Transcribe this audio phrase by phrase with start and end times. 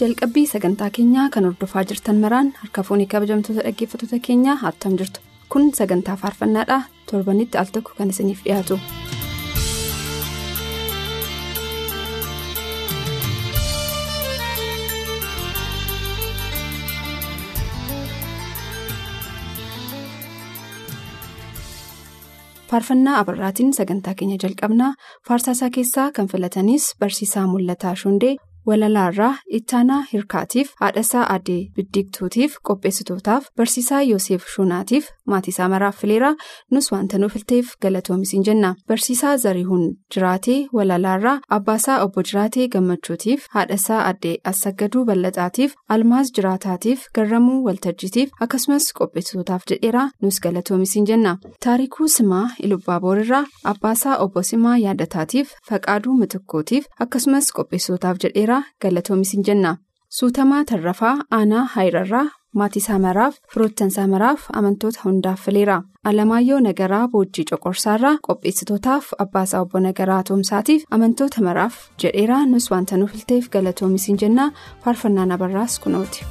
[0.00, 5.70] Jalqabbii sagantaa keenyaa kan hordofaa jirtan maraan harka fuunii kabajamtoota dhaggeeffattoota keenyaa attam jirtu kun
[5.80, 6.80] sagantaa faarfannaadha
[7.12, 8.80] torbanitti al tokko kan isiniif dhiyaatu.
[22.70, 24.90] faarfannaa abarraatiin sagantaa keenya jalqabnaa
[25.28, 28.36] faarsaasaa keessaa kan filatanis barsiisaa mul'ataa shundee.
[28.66, 36.34] Walalaarraa ittaanaa hirkaatiif haadhasaa addee biddiigtuutiif qopheessitootaaf barsiisaa yoosef shuunaatiif maatiisaa maraaf fileeraa
[36.70, 38.74] nus wanta nuuf filteef galatoomisiin jenna.
[38.88, 47.58] Barsiisaa zarihuun jiraatee walalaarraa abbaasaa obbo jiraatee gammachuutiif haadhasaa addee assaggaduu bal'axaatiif almaas jiraataatiif garramuu
[47.66, 51.36] waltajjitiif akkasumas qopheessitootaaf jedheeraa nus galatoomisiin jenna.
[51.64, 58.62] Taarikuu simaa ilubbaaboorarraa abbaasaa obbo simaa yaadataatiif faqaaduu mitikkootiif akkasumas qopheessitootaaf jedheeraa.
[58.82, 59.76] galatoomisiin jenna.
[60.18, 62.26] Suutamaa tarrafaa aanaa haayirarraa
[62.58, 65.76] maatiisaa maraaf firoottansaa maraaf amantoota hundaaf fileera
[66.10, 73.12] alamaayyoo nagaraa boojjii coqorsaarraa qopheessitootaaf abbaasaa obbo nagaraa toomsaatiif amantoota maraaf jedheeraa nus wanta nuuf
[73.16, 74.52] filteef galatoomisiin jenna
[74.84, 76.24] faarfannaan abarraas kunooti.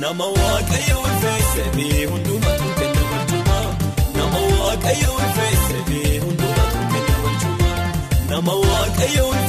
[0.00, 3.58] Nama waaqayyo ulfeessitee hundumatu kenna barcuma
[4.16, 4.40] nama
[7.24, 7.70] barcuma
[8.30, 9.47] nama waaqayyo ulfeessitee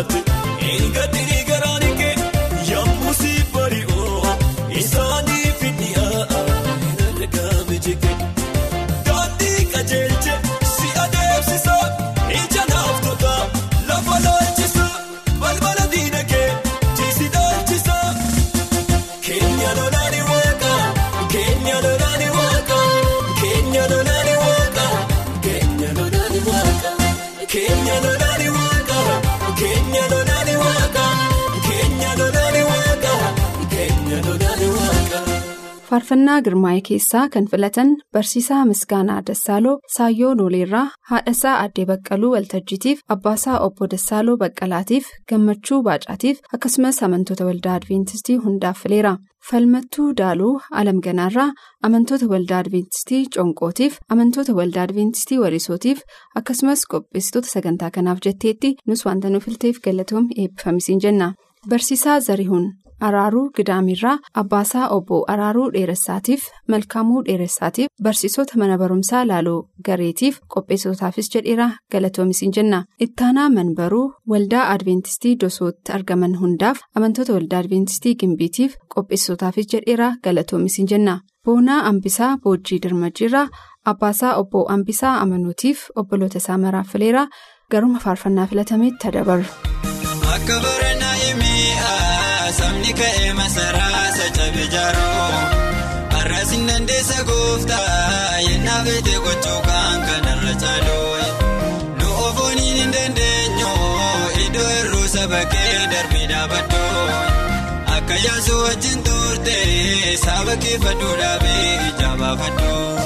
[0.00, 1.29] jalootaatti
[36.10, 43.58] Faarfannaa Girmaa'ee keessaa kan filatan Barsiisaa Misgaanaa Dassaaloo Saayyoo Nooleerraa haadhasaa Addee Baqqaluu Waltajjiitiif abbaasaa
[43.66, 49.14] Obbo Dassaaloo Baqqalaatiif Gammachuu Baacaatiif akkasumas amantoota waldaa Adwiintistii hundaaf fileera.
[49.50, 51.48] Falmattuu Daaluu Alamganaarraa
[51.90, 56.02] amantoota waldaa Adwiintistii Conqootiif amantoota waldaa Adwiintistii Wariisootiif
[56.42, 61.32] akkasumas qopheessitoota sagantaa kanaaf jetteetti nus wanta nu filteef galatoom eebbifamisiin jenna.
[61.68, 62.72] Barsiisaa Zarihuun
[63.08, 71.70] Araaruu Gidaamirraa Abbaasaa Obbo Araaruu Dheeressaatiif Malkaamuu Dheeressaatiif barsiisota mana barumsaa Laaloo Gareetiif qopheessitootaafis jedheera
[71.92, 72.84] galatoomisiin jenna.
[73.00, 81.20] Ittaanaa Manbaruu Waldaa Adwiintistii Dosootti argaman hundaaf amantoota Waldaa Adwiintistii Gimbiitiif qopheessitootaafis jedheera galatoomisiin jenna.
[81.44, 83.48] Boonaa Ambisaa Boojjii Dirmajiirraa
[83.84, 87.26] Abbaasaa Obbo Ambisaa Amanuutiif obboloota isaa maraaf fileera
[87.70, 89.44] garuma faarfannaa filatametti adabaru.
[90.34, 90.60] Akka
[92.80, 95.40] sabni ka'ee masaraa sacabe jaaroo
[96.14, 101.18] har'asin dandeessa gooftaa yennaa feete gochuu kan kanarra caaloo
[101.98, 103.72] nu ofooniin hin dandeenyu
[104.44, 107.04] iddoo hir'uu saba kee darbee dhaabadhoo
[107.96, 109.58] akka yaasu wajjin turte
[110.24, 112.96] saba kee faduu dhaabee ija baafadhoo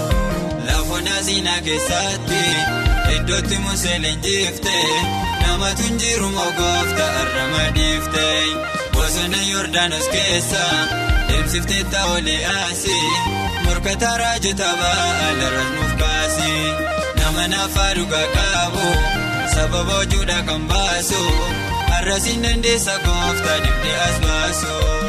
[0.70, 2.43] lafoon asiinaa keessatti
[3.17, 4.77] iddootti musee leenjifte.
[5.43, 8.27] namatu injiru mogoofta arrama dhiifte
[9.05, 10.61] bosona yoordaanos keessa
[11.29, 12.96] deemsiftee ta'olee asi
[13.65, 16.55] morkata raajota ba'alarras nuuf kaasi
[17.19, 18.89] nama naafaa dhugaa qabu
[19.55, 21.23] sababa hojuudha kan baasu
[21.93, 25.04] har'asiin dandeessa goofta dibdee as baasu.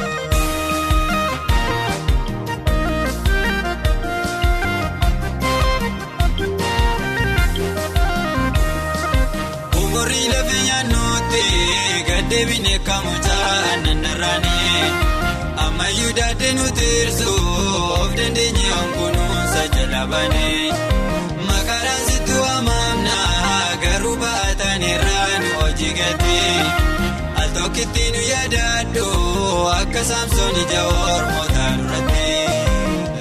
[12.15, 14.83] Gaddeebine kamuchaa nannarraanii
[15.65, 17.31] ammayyuu daadde nuti irsu
[18.01, 20.71] of dandeenye onkunuunsa jalabanii
[21.49, 23.17] maqaadhaan sitti waamamna
[23.83, 26.39] garuu baatan irraa nu hojii gati
[27.43, 29.05] al tokkitti nu yaadaaddu
[29.79, 30.81] akka saamsoon ija
[31.15, 32.27] ormoota duratti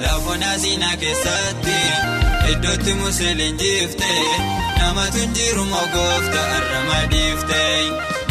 [0.05, 1.77] lafoon asiinaa keessatti
[2.53, 4.11] iddootti musee leenjifte.
[4.79, 7.61] namatu injiru mogoofta arrama dhiifte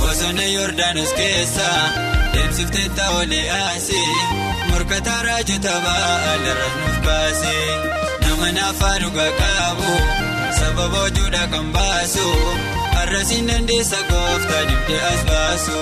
[0.05, 1.69] bosona yoordaanos keessa
[2.35, 4.03] deemsiftee ta'olee asi
[4.71, 7.57] morkata raajota ba'alarras nuuf kaase
[8.25, 9.93] nama naafaa dhugaa qabu
[10.61, 12.29] sababa hojuudha kan baasu
[12.97, 15.79] har'asiin dandeessa goofta dibdee as baasu.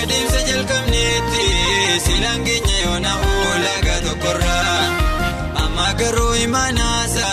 [0.00, 1.44] Adeemsa jalqabneetti
[2.04, 3.12] silaan keenya yoona
[5.98, 7.26] garuu imaanaasa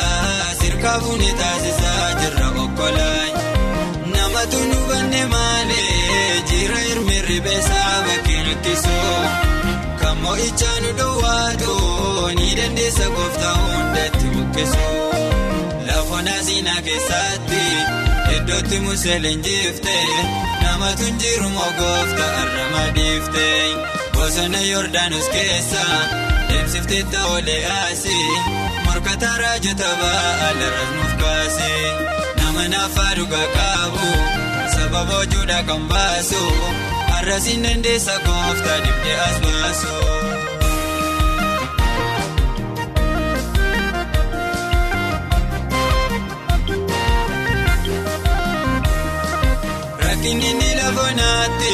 [0.61, 3.25] sirkaa fuunee taasisaa jirra okkolaa
[4.15, 8.97] namatu nu banne maalee jira hirmee ribeessaa bakkee rakkisu
[10.01, 11.73] kan mo'ichaa nu dhoowwaatu
[12.39, 14.87] ni dandeessa gooftaa hundatti buqqisu
[15.87, 17.63] lafoon asiinaa keessatti
[18.37, 19.97] iddootti musee leenjifte.
[20.63, 23.47] namatu injiru mogoofta arrama dhiifte?
[24.15, 25.83] Bosona yoordaanos keessa
[26.55, 28.25] deemsiftee ta'olee haasee
[28.85, 31.81] morka taraa jatabaa alarra nuuf baasee
[32.41, 34.09] nama naafaa dhugaa qaabu
[34.75, 36.43] sababa hojuudhaa kan baasu
[37.13, 39.93] har'asiin dandeessa kooftaa dibdee as baasu.
[50.03, 51.73] Rakkinni ni lafa naatti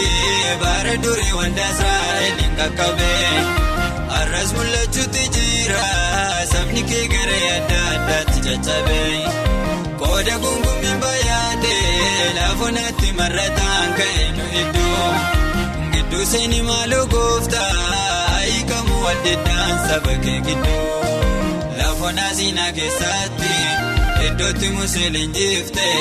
[0.62, 3.71] baara durii wanta sa'a eegin qaqqabee.
[4.42, 5.88] Har'as mul'achuutti jira
[6.52, 9.20] sabni kee garee adda addaatti caccabee
[10.02, 15.10] qooda gungumiin bayaadee laafoonatti marrataan ka'e nu iddoo
[15.94, 20.88] gidduu seenii maaloo gooftaa hiikamu waldeddaan saba kee gidduu
[21.82, 23.54] laafoonaa siinaa keessatti
[24.30, 26.00] iddootti musliin jiftee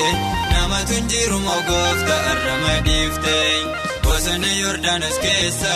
[0.55, 3.53] namatu hin jiru moo gooftaa irra madiiftee
[4.09, 5.75] bosona yoordaanos keessa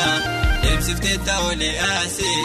[0.64, 2.40] deemsiftee taa'olee asii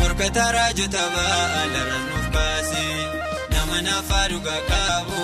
[0.00, 2.96] morkataa raajota baala nuuf baasee
[3.54, 5.22] nama naafaa dhugaa qabu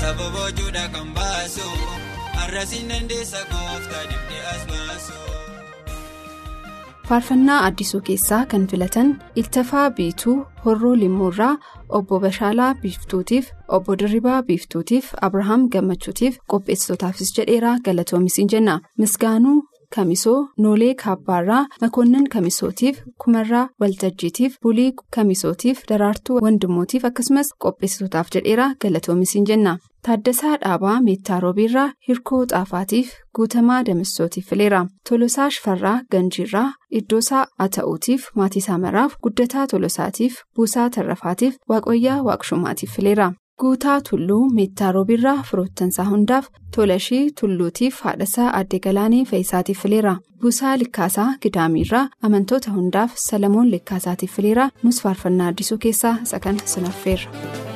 [0.00, 1.68] sababa hojuudha kan baasu.
[2.40, 5.14] Har'asiin dandeessa gooftaa dibdee as baasu.
[7.08, 11.52] faarfannaa addisuu keessaa kan filatan iltafaa biituu horroo limmuurraa
[11.98, 18.74] obbo bashaalaa biiftuutiif obbo dirribaa biiftuutiif abrahaam gammachuutiif qopheessitootaafis jedheeraa galatoomisii jenna.
[19.02, 19.58] Misgaanuu
[19.96, 29.44] kamisoo noolee kaabbaarraa makoonnan kamisootiif kumarraa waltajjiitiif bulii kamisootiif daraartuu wandimootiif akkasumas qopheessitootaaf jedheeraa galatoomisii
[29.52, 29.78] jenna.
[30.06, 34.86] Taaddasaa Dhaabaa Meettaa Roobiirraa Hirkoo Xaafaatiif Guutamaa Damissootiif fileera.
[35.08, 36.68] Tolosaa Shifarraa Ganjiirraa
[37.00, 43.32] Iddoosaa Ata'uutiif Maatiisaa Maraaf Guddataa Tolosaatiif Buusaa Tarrafaatiif Waaqoyyaa Waaqshumaatiif fileera.
[43.60, 50.16] Guutaa Tulluu Meettaa Roobiirraa Firoottansaa hundaaf Tolashii Tulluutiif Haadhasaa Aadde Galaanii Fayisaatiif fileera.
[50.40, 54.68] Buusaa Likkaasaa Gidaamiirraa amantoota hundaaf Salamoon Likkaasaatiif fileera.
[54.82, 57.75] Nus faarfannaa addisuu keessaa isa kana sinaffeerra.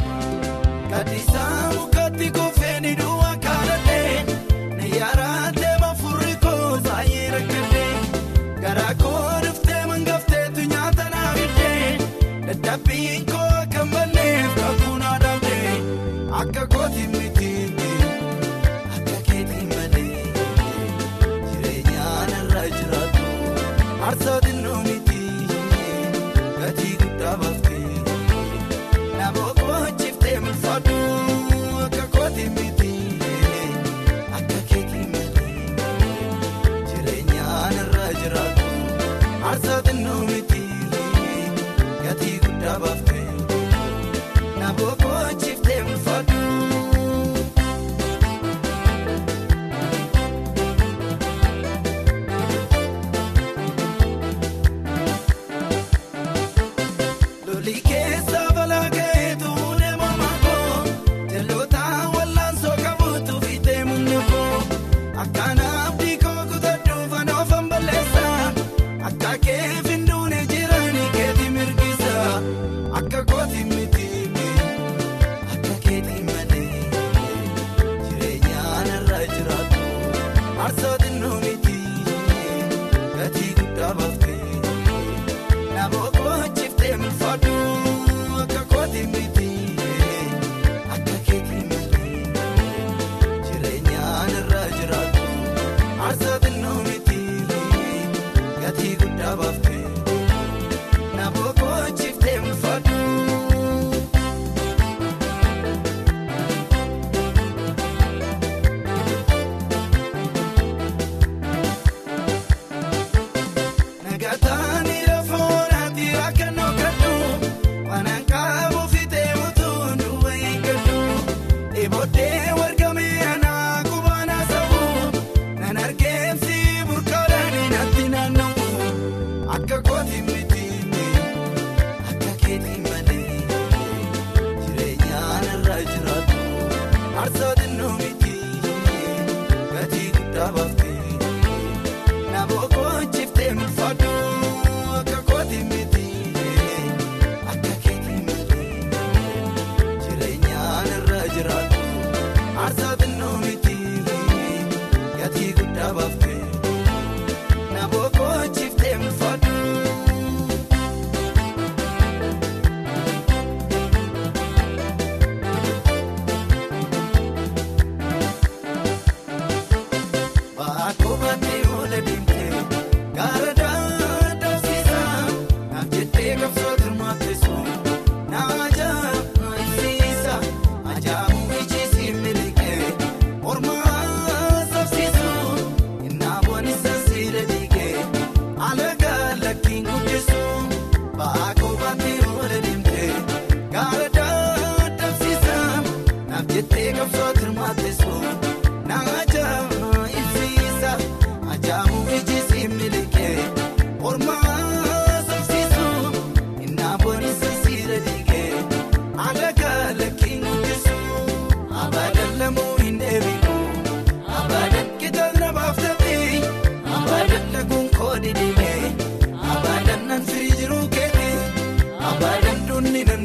[57.60, 58.99] Loli keessa balaa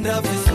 [0.08, 0.55] raafisu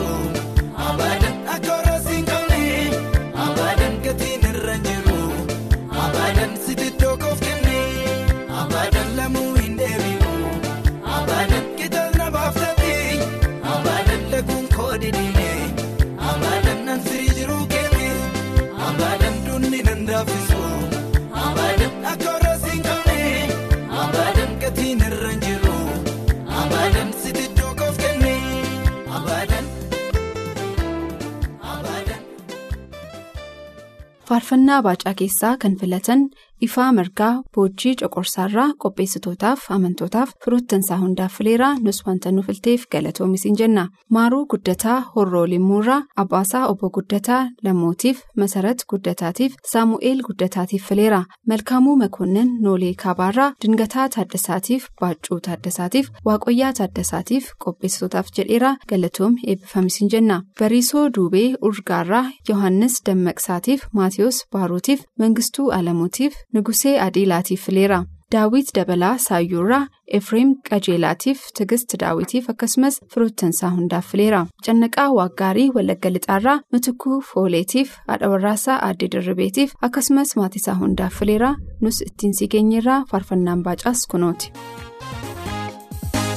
[34.41, 36.21] Faarfannaa baacaa keessaa kan filatan
[36.67, 43.83] ifaa margaa boojii coqorsaarraa qopheessitootaaf amantootaaf firoottansaa hundaaf fileeraa nus wanta nu filteef galatoomisin jenna
[44.17, 51.21] maaruu guddataa horroo limmuurraa abbaasaa obbo guddataa lammootiif masarat guddataatiif saamu'eel guddataatiif fileera
[51.53, 60.41] malkaamuu makoonnin noolee kaabaarraa dingataa taaddasaatiif baaccuu taaddasaatiif waaqoyyaa taaddasaatiif qopheessitootaaf jedheera galatoom eebbifamisin jenna
[60.59, 67.99] bariisoo duubee urgaarraa yohannis dammaqsaatiif maatiyoos baaruutiif mangistuu alamuutiif nugusee adiilaatiif fileera
[68.33, 69.87] daawit dabalaa saayyuurraa
[70.17, 78.29] efreem qajeelaatiif tigist daawitiif akkasumas firoottansaa hundaaf fileera cannaqaa waaggaarii walagga lixaarraa mitikuu fooleetiif haadha
[78.33, 84.51] warraasaa aaddee dirribeetiif akkasumas maatisaa hundaaf fileera nus ittiin sii geenyeerraa faarfannaan baacaas kunooti.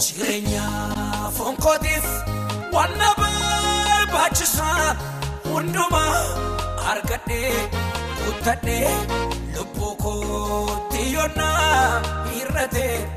[0.05, 0.64] Jireenya
[11.24, 12.02] kootti yoonnaa
[12.34, 13.08] hir'atee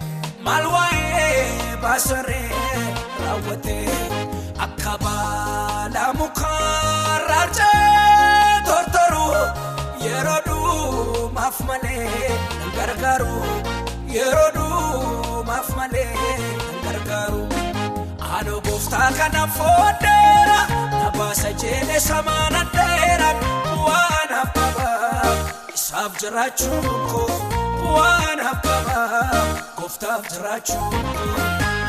[0.46, 2.52] maal waa'ee baasaree
[3.24, 3.98] raawwatee
[4.66, 9.36] akka baala mukaa raarcee tortoruu
[10.06, 12.32] yeroo dhumaaf malee
[12.78, 13.36] gargaaru
[14.16, 16.38] yeroo dhumaaf malee
[16.86, 17.42] gargaaru.
[18.28, 20.60] Haadha gooftaa kana fooddeera
[21.00, 23.30] na baasa jeelee samaana dheera
[23.88, 25.36] waan habbabaa
[25.76, 27.30] isaaf jiraachuun koo
[27.96, 29.44] waan habbabaa
[29.80, 30.96] gooftaaf jiraachuun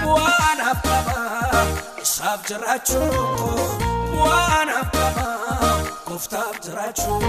[0.05, 1.65] koo waan habbabaa
[2.05, 5.73] isaaf jiraachuun koo waan habbabaa
[6.09, 7.25] gooftaaf jiraachuun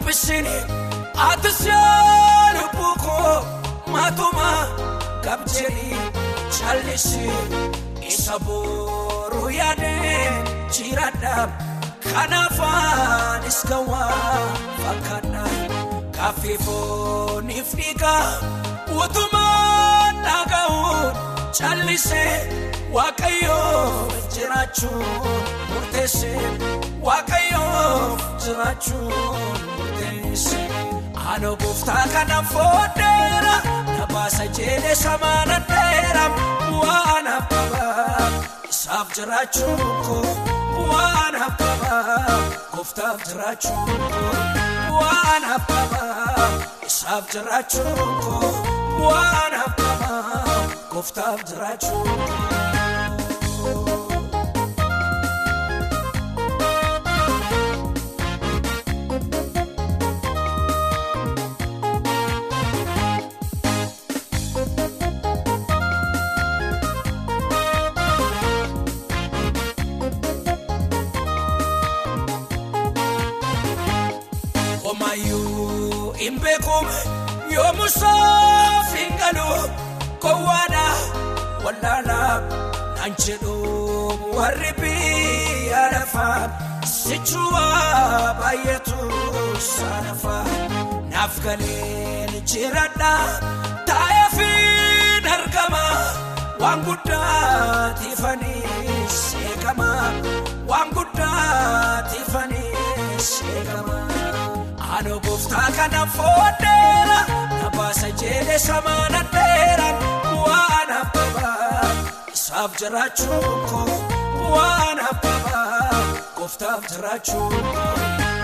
[0.00, 0.56] Lakkinaan dhiphissini
[1.28, 3.46] ati siyaana buukoo
[3.92, 4.50] maatuma
[5.24, 5.96] gabjeeri
[6.58, 7.30] callisi
[8.08, 11.50] isa booruu yaadee jiraadhaam
[12.12, 14.48] kanaafaanis gawaa
[14.82, 15.44] fakkaadha
[16.16, 18.40] kaaffii fooniif dhiigaa
[19.04, 21.12] utumaan dhaga'uun
[21.58, 22.32] callisee
[22.92, 25.06] waaqayyoo jiraachuun
[25.72, 26.40] murteessee
[27.02, 29.75] waaqayyoo jiraachuun
[31.36, 33.54] haadha gooftaa kana fooddeera
[33.98, 36.24] na baasa jeelee samaana dheera
[36.82, 38.30] waan habbabaa
[38.70, 42.38] isaaf jiraachuun koo waan habbabaa
[42.74, 46.50] gooftaaf jiraachuun koo waan habbabaa
[46.90, 48.52] isaaf jiraachuun koo
[49.08, 50.60] waan habbabaa
[50.92, 52.55] gooftaaf jiraachuun koo.
[87.36, 89.00] Sichuuwa baay'eetu
[89.68, 90.44] saanafaa
[91.12, 93.12] naaf galeen jiradha
[93.90, 94.50] taa'ee fi
[95.36, 95.82] argama
[96.62, 98.64] waan guddaa tiifanii
[99.18, 99.90] seekama
[100.72, 102.74] waan guddaa tiifanii
[103.30, 103.98] seekama.
[104.86, 107.18] Haadha gooftaa kana fooddeera
[107.60, 109.88] na baasa jeelee samaana dheera
[110.46, 111.90] waan habbabaa
[112.34, 113.98] isaaf jiraachuun koo
[114.54, 116.15] waan habbabaa
[116.46, 117.54] gooftaaf jiraachuun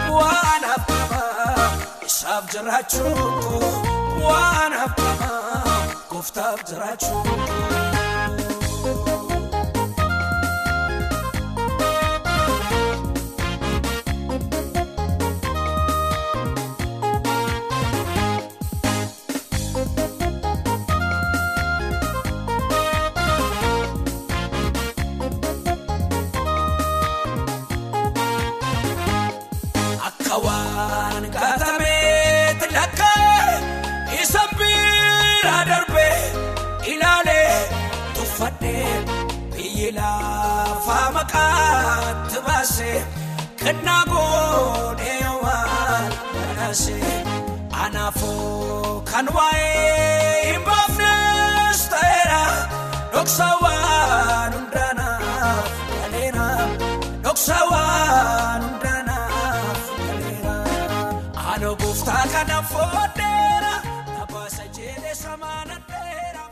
[0.08, 1.66] koo waan habbabaa
[2.06, 3.70] isaaf jiraachuun koo
[4.28, 5.76] waan habbabaa
[6.10, 7.71] gooftaaf jiraachuun
[39.90, 42.98] lafaa maqaatti baasee
[43.62, 47.14] kennaa godhee waan badhaasee
[47.84, 52.42] anaafuu kan waa'ee hin baafnes ta'eera
[53.14, 56.48] dhoksa waan hundaanaaf galeera
[57.24, 60.56] dhoksa waan hundaanaaf galeera
[61.46, 63.74] aanoo gooftaa kana samaanadheera.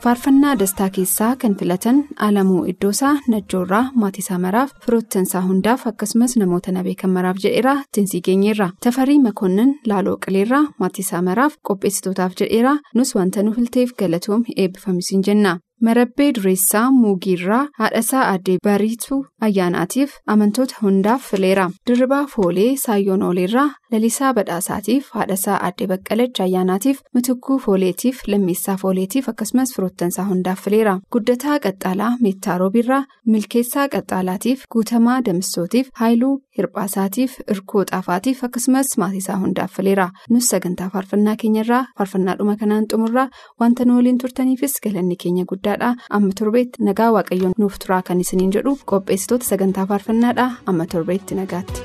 [0.03, 6.83] Faarfannaa dastaa keessaa kan filatan alamuu iddoosaa najjoorraa maatiisaa maraaf firoottansaa hundaaf akkasumas namoota na
[6.87, 13.43] beekan maraaf jedheera tinsii geenyeerra tafarii makoonnin laaloo qileerraa maatiisaa maraaf qopheessitootaaf jedheera nus wanta
[13.43, 15.57] nu filteef galatoom eebbifamisiin jenna.
[15.87, 24.33] Marabbee dureessaa muugiirraa haadhasaa addee bariituu ayyaanaatiif amantoota hundaaf fileera dirribaa foolee saayyoon ooleerraa lalisaa
[24.39, 32.11] badhaasaatiif haadhasaa addee baqqalach ayyaanaatiif mitukkuu fooleetiif lammeessaa fooleetiif akkasumas firoottansaa hundaaf fileera guddataa qaxxaalaa
[32.27, 33.01] meettaa roobiirraa
[33.35, 41.35] milkeessaa qaxxaalaatiif guutamaa damissootiif haayiluu hirphaasaatiif irkoo xaafaatiif akkasumas maatiisaa hundaaf fileera nus sagantaa faarfannaa
[41.45, 43.27] keenyarraa faarfannaadhuma kanaan xumurraa
[43.61, 45.69] wanta nu waliin turtaniifis galanni keenya guddaa.
[45.79, 51.81] Amma torbeetti nagaa waaqayyoon nuuf turaa kan isiniin jedhu qopheessitoota sagantaa faarfannaadha amma torbeetti nagaatti.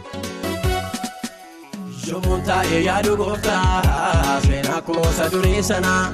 [2.10, 6.12] Yommuun taa'ee yaadu gooftaa seenaa koosa durii sanaa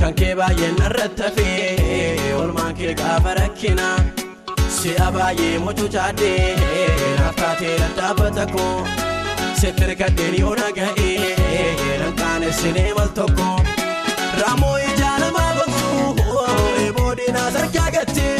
[0.00, 3.88] kan kee baay'een irratti hafee olmaan kee gaafa rakkina
[4.78, 6.56] si'a baay'ee mucucaadhee
[7.18, 8.86] naaf taatee dhadhaabbata koo
[9.60, 13.48] sitti hirkadheen yoo naga'ee nan qaanessinee mal tokko
[17.30, 18.36] eeboodinaa sarkaa gattee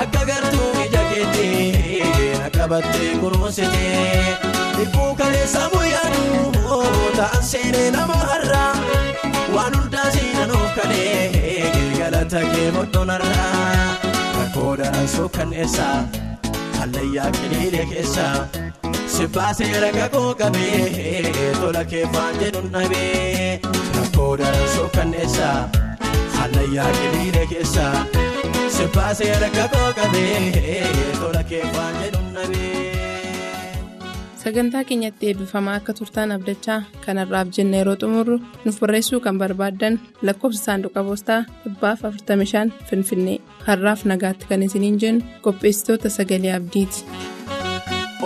[0.00, 4.36] akka gartuu ija keettee na qabattee kunuunsitee
[4.76, 8.74] dhibbuu kaleessa muyyaaduu ta'an seenee nama har'aa
[9.54, 13.96] waan hundaa seenan of kalee galata kee bodhonarraa
[14.38, 15.96] rakkoo daransuu kanneessaa
[16.78, 18.36] hallayyaa qiliilee keessaa
[19.16, 23.60] si baasee raga koo qabee tola keeffaan jedhuun dhabee
[23.96, 25.58] rakkoo daransuu kanneessaa
[26.46, 27.94] hallayyaa qiliilee keessaa
[28.76, 30.82] si baasee raga koo qabee
[31.20, 32.74] tola keeffaan jedhuun dhabee.
[34.42, 39.94] sagantaa keenyatti eebbifamaa akka turtaan abdachaa kanarraaf jenna yeroo xumurru nuuf barreessuu kan barbaaddan
[40.28, 47.04] lakkoofsa saanduqa poostaa 45 finfinnee har'aaf nagaatti kan isiniin jennu qopheessitoota sagalee abdiiti.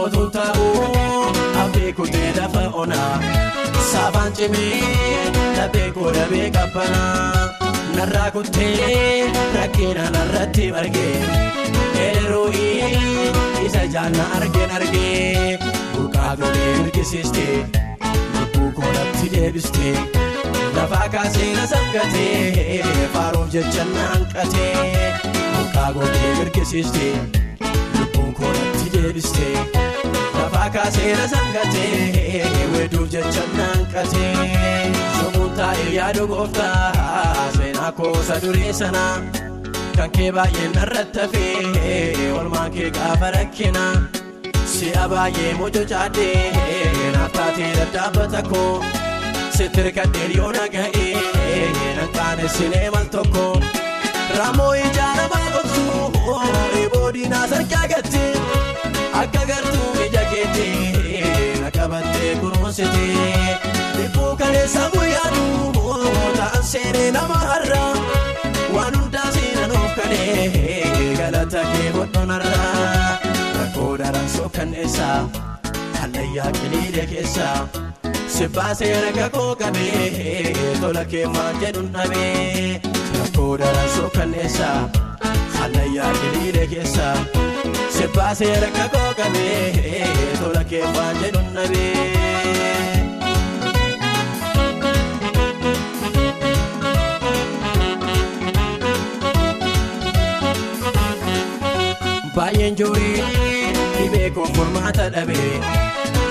[0.03, 0.85] Otuu ta'uu
[1.63, 3.15] abdii kutee lafa onaa
[3.93, 11.17] saafaan cimee dhabee koo dhabee qabbanaa narraa kuttee rakkina narratti margee
[12.07, 13.01] eeroo'ii
[13.67, 15.59] isa jaanna argeen argee
[15.97, 17.57] buqqaa godhee mirgisiistee
[18.39, 19.95] lubbuu koolatti deebistee
[20.77, 25.13] lafaa kaasee na sangatee faaruuf jecha na hanqatee
[25.57, 27.13] buqqaa godhee mirgisiistee
[27.99, 29.55] lubbuun koolatti deebistee
[30.39, 34.91] lafaa kaasee na sangatee weeduuf jecha na hanqatee
[35.61, 39.15] taa'ee yaadu gooftaa seenaa koosa durii sanaa.
[39.97, 43.83] kan kee baay'een irratti hafee olmaan kee gaafa rakkina
[44.75, 48.85] si'a baay'ee mucucaadhee naaf taatee dadhaabbata koo
[49.57, 53.45] sitti hirkadheen yoo naga'ee nan qaanessinee mal tokko
[54.39, 56.39] raamoo ijaa namaa gogsuu
[56.81, 58.33] eeboodinaa sarkaa gattee
[59.23, 63.40] akka gartuu ija keettee na qabattee kunuunsitee
[76.31, 77.69] hallayyaa qiliilee keessaa
[78.35, 82.81] si baasee raga koo qabee tola keeffaan jedhuun dhabee
[83.19, 84.91] rakkoo daransoo kanneessaa
[85.59, 87.17] hallayyaa qiliilee keessaa
[87.97, 91.99] si baasee raga koo qabee tola keeffaan jedhuun dhabee.
[102.37, 103.23] baay'een joorii
[103.99, 105.07] dhibee koo furmaata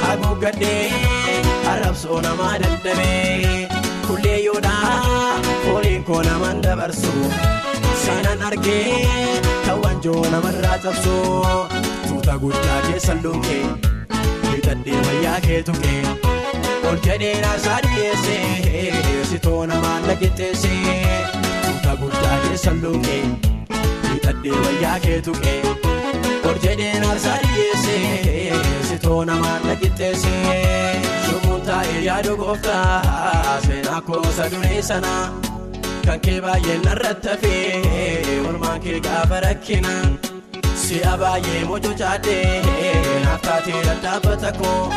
[0.09, 1.41] dhabee haguuggadhee
[1.71, 3.67] arrabsoo namaa dadhabee
[4.07, 7.13] kullee yoodhaa fooliin koo naman dabarsu
[8.05, 11.15] seenan argee kan wanjoo namarraa cabsu
[12.07, 13.63] tuuta guddaa keessa luukee
[14.51, 16.01] bitadhee wayyaa kee tuqee
[16.89, 21.25] ol jedhee naarsaa dhiyeessee sitoo namaan lagitteessee
[21.65, 23.23] tuuta guddaa keessa luukee
[24.11, 25.59] bitadhee wayyaa kee tuqee.
[26.49, 34.81] Ol jedheen aarsaa dhiyeessee sitoo namaan na qixxeessee lubbuun taa'ee yaadu gooftaa seenaa koosa duree
[34.89, 35.13] sana
[36.05, 39.93] kan kee baay'ee narratti hafee olmaan kee gaafa rakkina
[40.85, 42.93] si'a baay'ee mojo caadhee
[43.25, 44.93] naaf taatee dadhaabbata koo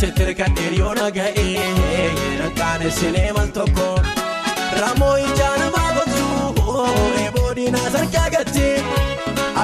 [0.00, 2.08] sitti hirkadheen yoo na ga'ee
[2.40, 3.88] nan qaanessinee mal tokko
[4.80, 6.86] ramoo ijaa namaa gochuu
[7.24, 8.74] eeboodinaa sarkaa gattee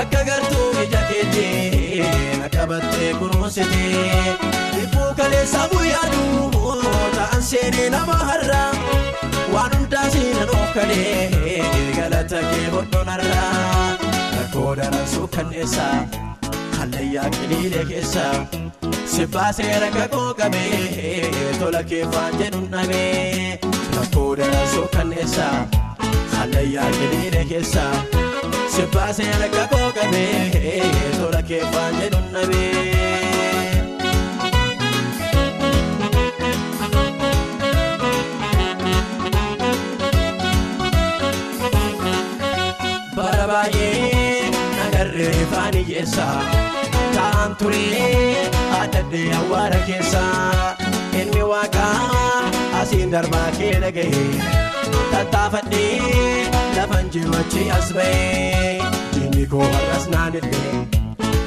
[0.00, 4.36] akka gartuu ija keettee na qabattee kunuunsitee
[4.74, 6.50] dhibbuu kaleessaa guyyaaduu
[7.16, 8.70] ta'an seenee nama har'aa
[9.54, 11.62] waan hundaa siinan oofkalee
[11.96, 13.98] galata kee hodhonarraa
[14.36, 15.96] rakkoo daransuu kanneessaa
[16.78, 18.34] hallayyaa qiliilee keessaa
[19.16, 23.60] sibbaasee rakka koo qabee tola keeffaan jedhuun dhabee
[23.96, 25.56] rakkoo daransuu kanneessaa
[26.36, 27.92] hallayyaa qiliilee keessaa
[28.78, 33.88] sibbaasee rakka koo qabee tola keeffaan jedhuun dhabee.
[43.16, 46.26] bara baay'ee nagarree faani keessa
[47.16, 48.46] ta'an turee
[48.80, 50.22] addaddee awwaara keessa
[51.22, 51.96] ilmi waaqaa
[52.80, 54.22] asiin darbaa kee dhaga'e
[55.12, 58.74] tattaafadhee lafan jiruachi as ba'ee
[59.14, 60.74] diinni koo har'as naanillee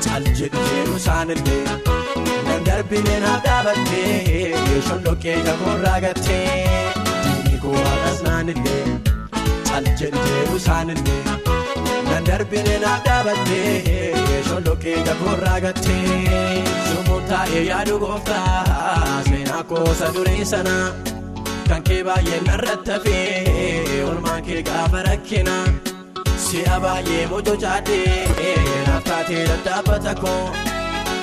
[0.05, 1.61] cal jedhu jedhu isaanillee
[2.47, 6.45] nan darbine naaf dhaabattee shondoqqee jagoorraa gattee
[7.23, 8.83] diinni koo har'as naanillee
[9.69, 11.21] cal jedhu jedhu isaanillee.
[12.09, 16.63] nan darbine naaf dhaabattee shondoqqee jagoorraa gattee
[16.93, 20.75] lubbuun taa'ee yaadu gooftaa seenaa koosa duree sana
[21.71, 25.55] kan kee baay'ee narratti hafee olmaan kee gaafa rakkina
[26.45, 28.55] si'a baay'ee mojo caadhee
[28.87, 30.41] naaf taatee dadhaabbata koo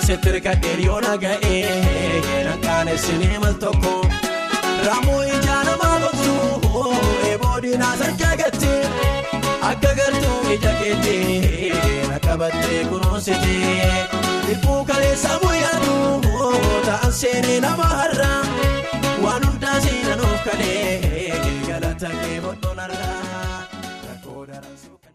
[0.07, 3.93] sitti hirkadheen yoo na ga'ee nan qaanessinee mal tokko
[4.87, 6.87] raamuu ijaa namaa gochuu
[7.31, 8.81] eeboodinaa sarkaa gattee.
[9.71, 11.73] akka gartuu ija keettee
[12.11, 13.93] na qabattee kunuunsitee
[14.47, 16.41] dhibbuu kaleessaa guyyaaduu
[16.89, 18.43] ta'an seenee nama har'aa
[19.24, 23.28] waan hundaa siinan of kalee galata kee hodhonarraa.